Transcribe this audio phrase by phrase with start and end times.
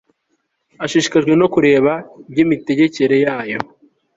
[0.85, 1.91] ashishikajwe no kureba
[2.29, 3.59] iby'imitegekere yayo